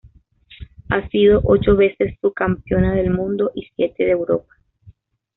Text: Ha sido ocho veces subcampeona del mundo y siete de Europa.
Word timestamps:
Ha 0.89 1.07
sido 1.09 1.41
ocho 1.43 1.75
veces 1.75 2.17
subcampeona 2.19 2.95
del 2.95 3.11
mundo 3.11 3.51
y 3.53 3.67
siete 3.75 4.03
de 4.03 4.09
Europa. 4.09 4.51